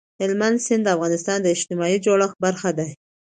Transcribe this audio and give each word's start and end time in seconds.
هلمند 0.19 0.57
سیند 0.65 0.83
د 0.85 0.89
افغانستان 0.95 1.37
د 1.41 1.47
اجتماعي 1.55 1.97
جوړښت 2.05 2.37
برخه 2.45 2.69
ده. 2.77 2.87